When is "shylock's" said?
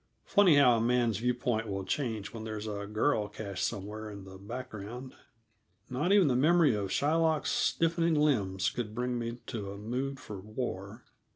6.91-7.51